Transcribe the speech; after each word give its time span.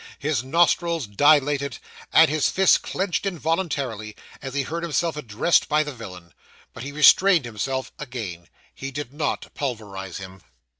His 0.17 0.43
nostrils 0.43 1.05
dilated, 1.05 1.77
and 2.11 2.27
his 2.27 2.49
fists 2.49 2.79
clenched 2.79 3.23
involuntarily, 3.27 4.15
as 4.41 4.55
he 4.55 4.63
heard 4.63 4.81
himself 4.81 5.15
addressed 5.15 5.69
by 5.69 5.83
the 5.83 5.93
villain. 5.93 6.33
But 6.73 6.81
he 6.81 6.91
restrained 6.91 7.45
himself 7.45 7.91
again 7.99 8.47
he 8.73 8.89
did 8.89 9.13
not 9.13 9.53
pulverise 9.53 10.17
him. 10.17 10.41